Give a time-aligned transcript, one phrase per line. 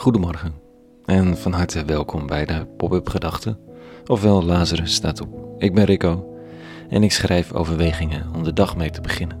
[0.00, 0.54] Goedemorgen
[1.04, 3.58] en van harte welkom bij de Pop-up Gedachten,
[4.06, 5.54] ofwel Lazarus staat op.
[5.58, 6.36] Ik ben Rico
[6.88, 9.38] en ik schrijf overwegingen om de dag mee te beginnen.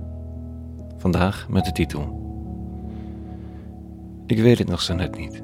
[0.96, 2.20] Vandaag met de titel
[4.26, 5.42] Ik weet het nog zo net niet.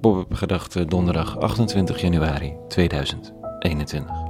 [0.00, 4.21] Pop-up Gedachten donderdag 28 januari 2021.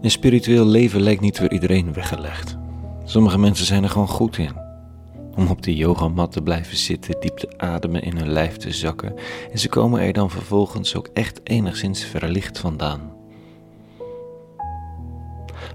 [0.00, 2.56] Een spiritueel leven lijkt niet voor iedereen weggelegd.
[3.04, 4.56] Sommige mensen zijn er gewoon goed in.
[5.36, 9.14] Om op de yogamat te blijven zitten, diep te ademen in hun lijf te zakken.
[9.52, 13.00] En ze komen er dan vervolgens ook echt enigszins verlicht vandaan.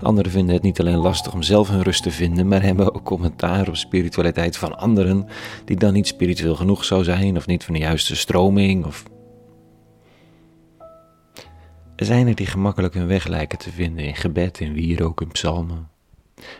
[0.01, 3.03] Anderen vinden het niet alleen lastig om zelf hun rust te vinden, maar hebben ook
[3.03, 5.27] commentaar op spiritualiteit van anderen,
[5.65, 9.03] die dan niet spiritueel genoeg zou zijn, of niet van de juiste stroming, of
[12.03, 15.27] er zijn er die gemakkelijk hun weg lijken te vinden in gebed, in wierook, in
[15.27, 15.89] psalmen.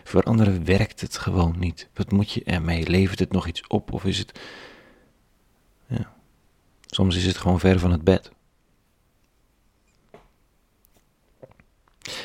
[0.04, 1.88] Voor anderen werkt het gewoon niet.
[1.94, 2.88] Wat moet je ermee?
[2.88, 4.40] Levert het nog iets op of is het.
[5.86, 6.12] Ja.
[6.86, 8.30] Soms is het gewoon ver van het bed.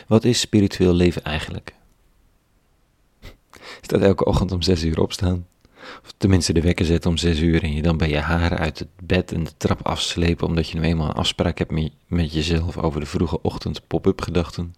[0.07, 1.73] Wat is spiritueel leven eigenlijk?
[3.81, 5.47] Is dat elke ochtend om zes uur opstaan?
[6.03, 8.79] Of tenminste de wekker zetten om zes uur en je dan bij je haren uit
[8.79, 12.77] het bed en de trap afslepen omdat je nu eenmaal een afspraak hebt met, jezelf
[12.77, 14.75] over de vroege ochtend pop-up gedachten.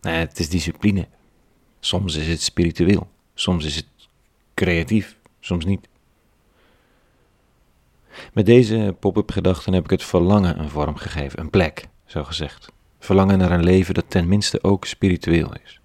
[0.00, 1.08] Nou het is discipline.
[1.80, 3.86] Soms is het spiritueel, soms is het
[4.54, 5.88] creatief, soms niet.
[8.32, 12.72] Met deze pop-up gedachten heb ik het verlangen een vorm gegeven, een plek, zo gezegd.
[12.98, 15.80] Verlangen naar een leven dat tenminste ook spiritueel is.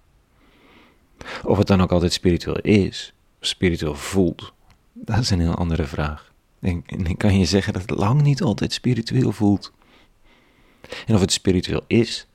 [1.44, 4.52] Of het dan ook altijd spiritueel is, spiritueel voelt,
[4.92, 6.32] dat is een heel andere vraag.
[6.60, 9.72] En, en ik kan je zeggen dat het lang niet altijd spiritueel voelt.
[11.06, 12.26] En of het spiritueel is,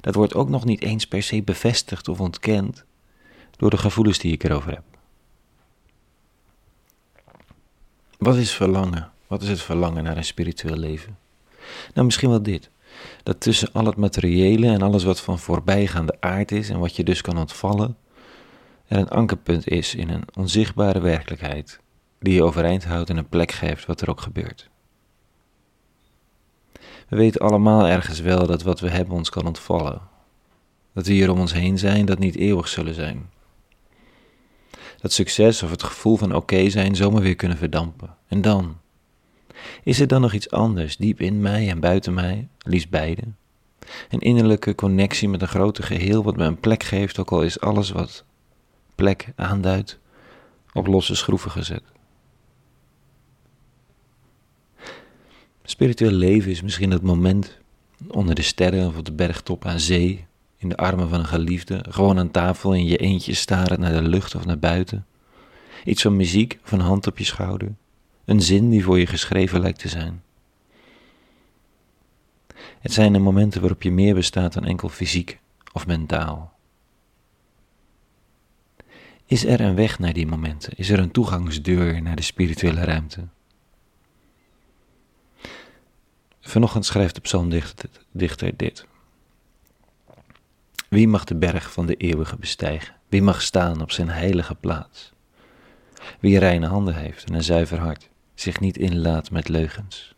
[0.00, 2.84] dat wordt ook nog niet eens per se bevestigd of ontkend
[3.56, 4.82] door de gevoelens die ik erover heb.
[8.18, 9.10] Wat is verlangen?
[9.26, 11.18] Wat is het verlangen naar een spiritueel leven?
[11.94, 12.70] Nou, misschien wel dit.
[13.22, 17.04] Dat tussen al het materiële en alles wat van voorbijgaande aard is en wat je
[17.04, 17.96] dus kan ontvallen,
[18.92, 21.80] er een ankerpunt is in een onzichtbare werkelijkheid
[22.20, 24.70] die je overeind houdt en een plek geeft wat er ook gebeurt.
[27.08, 30.00] We weten allemaal ergens wel dat wat we hebben ons kan ontvallen.
[30.94, 33.30] Dat we hier om ons heen zijn, dat niet eeuwig zullen zijn.
[35.00, 38.16] Dat succes of het gevoel van oké zijn zomaar weer kunnen verdampen.
[38.28, 38.78] En dan?
[39.82, 43.22] Is er dan nog iets anders, diep in mij en buiten mij, liefst beide?
[44.08, 47.60] Een innerlijke connectie met een groter geheel wat me een plek geeft, ook al is
[47.60, 48.24] alles wat
[49.36, 49.98] aanduidt,
[50.72, 51.82] op losse schroeven gezet.
[55.64, 57.58] Spiritueel leven is misschien het moment
[58.08, 60.26] onder de sterren of op de bergtop aan zee,
[60.56, 64.08] in de armen van een geliefde, gewoon aan tafel in je eentje staren naar de
[64.08, 65.06] lucht of naar buiten.
[65.84, 67.74] Iets van muziek of een hand op je schouder,
[68.24, 70.22] een zin die voor je geschreven lijkt te zijn.
[72.80, 75.38] Het zijn de momenten waarop je meer bestaat dan enkel fysiek
[75.72, 76.52] of mentaal.
[79.32, 80.72] Is er een weg naar die momenten?
[80.76, 83.28] Is er een toegangsdeur naar de spirituele ruimte?
[86.40, 88.86] Vanochtend schrijft de psalmdichter dit.
[90.88, 92.94] Wie mag de berg van de eeuwige bestijgen?
[93.08, 95.12] Wie mag staan op zijn heilige plaats?
[96.20, 100.14] Wie reine handen heeft en een zuiver hart, zich niet inlaat met leugens.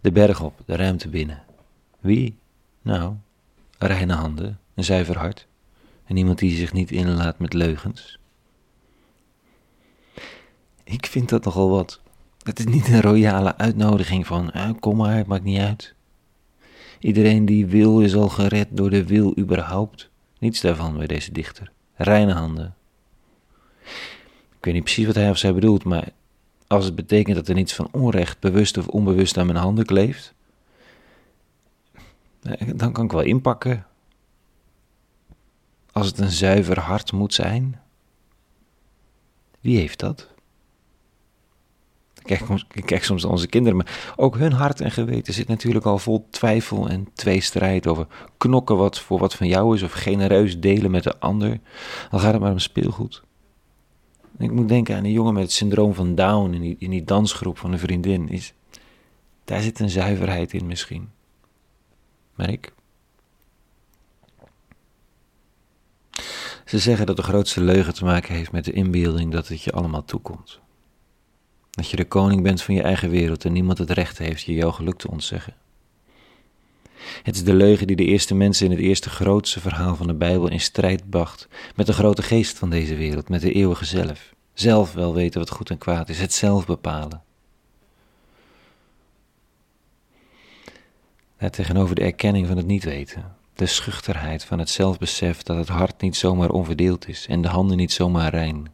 [0.00, 1.44] De berg op, de ruimte binnen.
[2.00, 2.38] Wie?
[2.82, 3.14] Nou,
[3.78, 5.46] reine handen, een zuiver hart
[6.04, 8.18] en iemand die zich niet inlaat met leugens.
[10.84, 12.00] Ik vind dat nogal wat.
[12.42, 15.94] Het is niet een royale uitnodiging van eh, kom maar, het maakt niet uit.
[16.98, 20.10] Iedereen die wil is al gered door de wil überhaupt.
[20.38, 21.72] Niets daarvan bij deze dichter.
[21.94, 22.74] Reine handen.
[24.58, 26.08] Ik weet niet precies wat hij of zij bedoelt, maar
[26.66, 30.34] als het betekent dat er niets van onrecht, bewust of onbewust aan mijn handen kleeft,
[32.74, 33.86] dan kan ik wel inpakken.
[35.92, 37.80] Als het een zuiver hart moet zijn.
[39.60, 40.28] Wie heeft dat?
[42.72, 45.98] Ik kijk, soms naar onze kinderen, maar ook hun hart en geweten zit natuurlijk al
[45.98, 48.06] vol twijfel en tweestrijd over
[48.36, 51.60] knokken wat voor wat van jou is of genereus delen met de ander.
[52.10, 53.22] Al gaat het maar om speelgoed.
[54.38, 57.04] Ik moet denken aan een jongen met het syndroom van Down in die, in die
[57.04, 58.28] dansgroep van een vriendin.
[58.28, 58.54] Is,
[59.44, 61.08] daar zit een zuiverheid in misschien.
[62.38, 62.72] Maar ik.
[66.64, 69.72] Ze zeggen dat de grootste leugen te maken heeft met de inbeelding dat het je
[69.72, 70.60] allemaal toekomt.
[71.70, 74.54] Dat je de koning bent van je eigen wereld en niemand het recht heeft je
[74.54, 75.54] jouw geluk te ontzeggen.
[77.22, 80.14] Het is de leugen die de eerste mensen in het eerste grootste verhaal van de
[80.14, 84.34] Bijbel in strijd bracht met de grote geest van deze wereld, met de eeuwige zelf.
[84.54, 87.22] Zelf wel weten wat goed en kwaad is, het zelf bepalen.
[91.38, 95.68] Daar tegenover de erkenning van het niet weten, de schuchterheid van het zelfbesef dat het
[95.68, 98.66] hart niet zomaar onverdeeld is en de handen niet zomaar rein.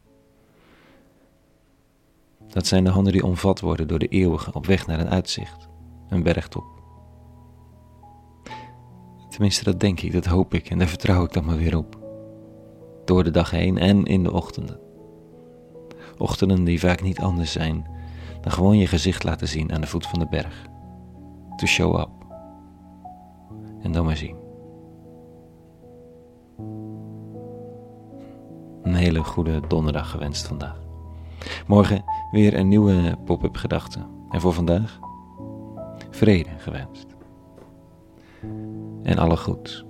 [2.48, 5.68] Dat zijn de handen die omvat worden door de eeuwige op weg naar een uitzicht,
[6.08, 6.64] een bergtop.
[9.30, 11.98] Tenminste, dat denk ik, dat hoop ik en daar vertrouw ik dan maar weer op.
[13.04, 14.80] Door de dag heen en in de ochtenden.
[16.18, 17.86] Ochtenden die vaak niet anders zijn
[18.40, 20.66] dan gewoon je gezicht laten zien aan de voet van de berg.
[21.56, 22.23] To show up.
[23.84, 24.36] En dan maar zien.
[28.82, 30.80] Een hele goede donderdag gewenst vandaag.
[31.66, 34.06] Morgen weer een nieuwe pop-up gedachte.
[34.30, 34.98] En voor vandaag
[36.10, 37.06] vrede gewenst.
[39.02, 39.84] En alle goeds.